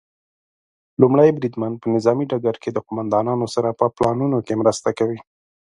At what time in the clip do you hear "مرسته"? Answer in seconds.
4.61-4.89